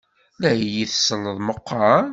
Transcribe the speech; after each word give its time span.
La 0.41 0.51
iyi-tselleḍ 0.65 1.37
meqqar? 1.47 2.03